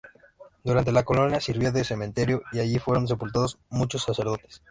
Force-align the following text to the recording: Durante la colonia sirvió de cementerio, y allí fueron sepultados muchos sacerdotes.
Durante 0.63 0.91
la 0.91 1.03
colonia 1.05 1.39
sirvió 1.39 1.71
de 1.71 1.83
cementerio, 1.83 2.41
y 2.51 2.59
allí 2.59 2.79
fueron 2.79 3.07
sepultados 3.07 3.59
muchos 3.69 4.01
sacerdotes. 4.01 4.59